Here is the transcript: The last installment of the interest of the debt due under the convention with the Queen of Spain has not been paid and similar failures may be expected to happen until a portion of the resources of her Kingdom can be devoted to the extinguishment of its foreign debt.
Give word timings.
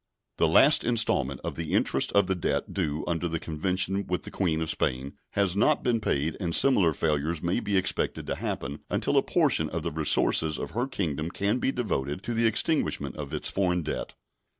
The 0.37 0.47
last 0.47 0.83
installment 0.83 1.41
of 1.43 1.55
the 1.55 1.73
interest 1.73 2.11
of 2.13 2.25
the 2.25 2.33
debt 2.33 2.73
due 2.73 3.03
under 3.07 3.27
the 3.27 3.37
convention 3.39 4.07
with 4.07 4.23
the 4.23 4.31
Queen 4.31 4.59
of 4.59 4.71
Spain 4.71 5.13
has 5.33 5.55
not 5.55 5.83
been 5.83 5.99
paid 6.01 6.35
and 6.39 6.55
similar 6.55 6.91
failures 6.91 7.43
may 7.43 7.59
be 7.59 7.77
expected 7.77 8.25
to 8.25 8.33
happen 8.33 8.79
until 8.89 9.15
a 9.15 9.21
portion 9.21 9.69
of 9.69 9.83
the 9.83 9.91
resources 9.91 10.57
of 10.57 10.71
her 10.71 10.87
Kingdom 10.87 11.29
can 11.29 11.59
be 11.59 11.71
devoted 11.71 12.23
to 12.23 12.33
the 12.33 12.47
extinguishment 12.47 13.15
of 13.15 13.31
its 13.31 13.51
foreign 13.51 13.83
debt. 13.83 14.15